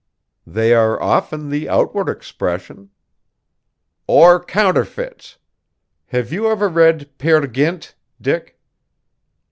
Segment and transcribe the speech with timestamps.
[0.47, 2.89] "They are often the outward expression."
[4.07, 5.37] "Or counterfeits.
[6.07, 8.59] Have you ever read 'Peer Gynt,' Dick?"